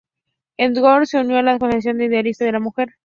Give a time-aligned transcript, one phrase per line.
[0.65, 2.95] Erdoğan se unió a la "Asociación Idealista de la Mujer".